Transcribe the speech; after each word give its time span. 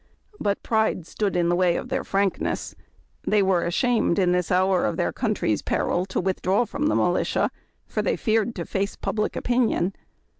But 0.39 0.63
pride 0.63 1.05
stood 1.05 1.35
in 1.35 1.49
the 1.49 1.55
way 1.55 1.75
of 1.75 1.89
their 1.89 2.03
frankness. 2.03 2.73
They 3.21 3.43
were 3.43 3.61
ashamed 3.61 4.17
in 4.17 4.31
this 4.31 4.51
hour 4.51 4.83
of 4.87 4.97
their 4.97 5.11
country's 5.13 5.61
peril 5.61 6.07
to 6.07 6.19
withdraw 6.19 6.65
from 6.65 6.87
the 6.87 6.95
militia, 6.95 7.51
for 7.85 8.01
they 8.01 8.15
feared 8.15 8.55
to 8.55 8.65
face 8.65 8.95
public 8.95 9.35
opinion. 9.35 9.93